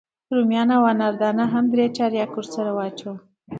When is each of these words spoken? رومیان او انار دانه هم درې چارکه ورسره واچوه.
رومیان 0.35 0.69
او 0.77 0.83
انار 0.91 1.13
دانه 1.21 1.45
هم 1.53 1.65
درې 1.73 1.85
چارکه 1.97 2.33
ورسره 2.35 2.71
واچوه. 2.77 3.15